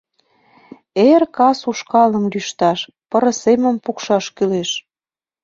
Эр-кас 1.09 1.59
ушкалым 1.69 2.25
лӱшташ, 2.31 2.79
пырысемым 3.09 3.75
пукшаш 3.83 4.25
кӱлеш... 4.35 4.71